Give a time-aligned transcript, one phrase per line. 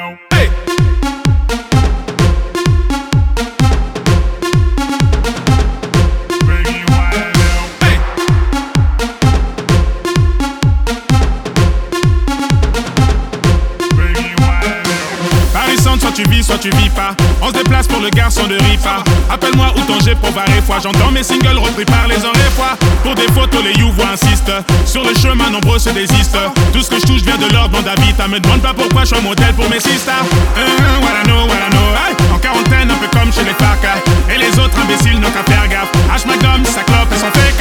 [0.00, 1.29] know.
[16.10, 17.14] Soit tu vis, soit tu vis pas.
[17.42, 19.02] On se déplace pour le garçon de Ripa.
[19.30, 20.78] Appelle-moi ou Tanger pour varer foi.
[20.82, 22.76] J'entends mes singles repris par les oreilles fois.
[23.02, 24.52] Pour des photos, les you insistent.
[24.86, 26.38] Sur le chemin, nombreux se désistent.
[26.72, 28.28] Tout ce que je touche vient de l'ordre d'Avita.
[28.28, 30.24] Me demande pas pourquoi je suis un modèle pour mes sisters.
[30.56, 31.60] Uh, I know, what
[32.34, 33.94] en quarantaine, un peu comme chez les FACA.
[34.32, 35.90] Et les autres imbéciles n'ont qu'à faire gaffe.
[36.10, 36.26] H.
[36.26, 37.59] McDom, sa clope et son fake.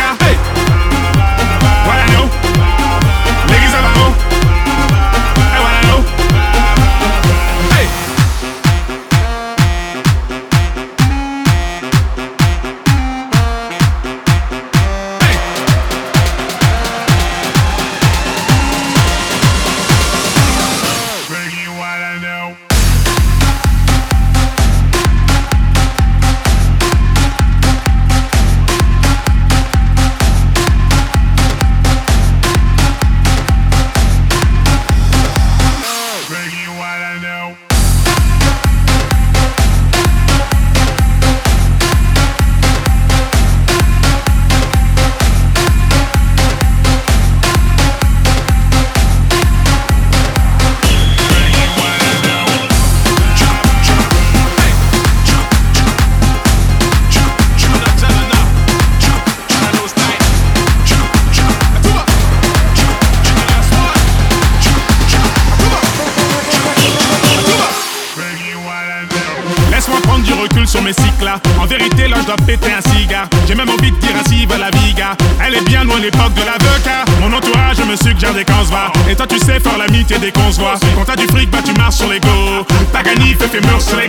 [70.69, 71.31] Sur mes cycles.
[71.59, 73.27] En vérité, là, je dois péter un cigare.
[73.47, 75.17] J'ai même envie de dire ainsi va la viga.
[75.43, 77.05] Elle est bien loin l'époque de l'avocat.
[77.21, 78.91] Mon entourage me suggère des quand se va.
[79.09, 80.75] Et toi, tu sais faire l'amitié dès qu'on se voit.
[80.95, 82.65] Quand t'as du fric, bah tu marches sur les go.
[82.93, 84.07] Pagani fait fémur sur les